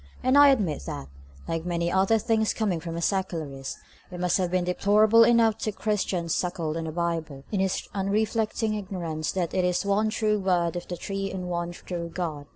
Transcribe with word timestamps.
And 0.23 0.35
I 0.35 0.49
admit 0.49 0.87
that, 0.87 1.09
like 1.47 1.63
many 1.63 1.91
other 1.91 2.17
things 2.17 2.55
coming 2.55 2.79
from 2.79 2.97
a 2.97 3.03
Secularist, 3.03 3.77
it 4.09 4.19
must 4.19 4.39
have 4.39 4.49
been 4.49 4.63
deplorable 4.63 5.23
enough 5.23 5.59
to 5.59 5.69
a 5.69 5.73
Christian 5.73 6.27
suckled 6.27 6.75
on 6.75 6.85
the 6.85 6.91
Bible, 6.91 7.43
and 7.51 7.51
assured 7.51 7.51
in 7.51 7.59
his 7.61 7.87
unreflecting 7.93 8.73
ignorance 8.73 9.31
that 9.33 9.53
it 9.53 9.63
is 9.63 9.83
the 9.83 9.89
one 9.89 10.09
true 10.09 10.39
word 10.39 10.75
of 10.75 10.87
the 10.87 10.95
three 10.95 11.29
in 11.29 11.45
one 11.49 11.71
true 11.71 12.09
god. 12.11 12.47